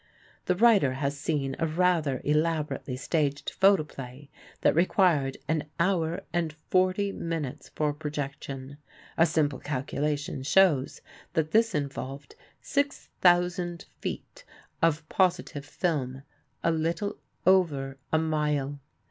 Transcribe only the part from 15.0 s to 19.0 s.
positive film a little over a mile.